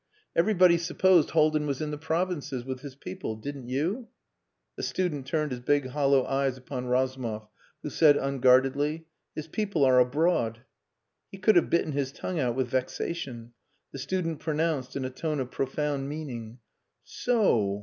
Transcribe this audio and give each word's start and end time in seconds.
"Everybody 0.35 0.79
supposed 0.79 1.29
Haldin 1.29 1.67
was 1.67 1.79
in 1.79 1.91
the 1.91 1.97
provinces 1.99 2.65
with 2.65 2.79
his 2.79 2.95
people. 2.95 3.35
Didn't 3.35 3.67
you?" 3.67 4.07
The 4.75 4.81
student 4.81 5.27
turned 5.27 5.51
his 5.51 5.59
big 5.59 5.89
hollow 5.89 6.25
eyes 6.25 6.57
upon 6.57 6.87
Razumov, 6.87 7.47
who 7.83 7.91
said 7.91 8.17
unguardedly 8.17 9.05
"His 9.35 9.47
people 9.47 9.85
are 9.85 9.99
abroad." 9.99 10.61
He 11.31 11.37
could 11.37 11.55
have 11.55 11.69
bitten 11.69 11.91
his 11.91 12.11
tongue 12.11 12.39
out 12.39 12.55
with 12.55 12.67
vexation. 12.69 13.53
The 13.91 13.99
student 13.99 14.39
pronounced 14.39 14.95
in 14.95 15.05
a 15.05 15.11
tone 15.11 15.39
of 15.39 15.51
profound 15.51 16.09
meaning 16.09 16.57
"So! 17.03 17.79